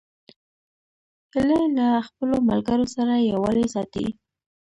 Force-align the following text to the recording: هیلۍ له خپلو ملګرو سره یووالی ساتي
هیلۍ 1.31 1.63
له 1.77 1.87
خپلو 2.07 2.35
ملګرو 2.49 2.85
سره 2.95 3.13
یووالی 3.29 3.67
ساتي 3.73 4.05